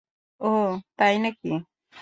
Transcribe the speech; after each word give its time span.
ওহ, 0.41 0.71
তাই 0.97 1.15
নাকি। 1.19 1.51